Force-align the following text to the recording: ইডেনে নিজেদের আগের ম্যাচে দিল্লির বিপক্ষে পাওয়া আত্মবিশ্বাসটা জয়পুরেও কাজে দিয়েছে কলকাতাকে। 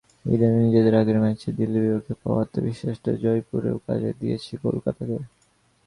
ইডেনে 0.25 0.59
নিজেদের 0.61 0.93
আগের 0.95 1.17
ম্যাচে 1.19 1.49
দিল্লির 1.57 1.83
বিপক্ষে 1.85 2.13
পাওয়া 2.21 2.41
আত্মবিশ্বাসটা 2.43 3.11
জয়পুরেও 3.23 3.77
কাজে 3.87 4.11
দিয়েছে 4.19 4.53
কলকাতাকে। 4.57 5.17